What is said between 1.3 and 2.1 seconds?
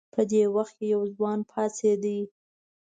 پاڅېد.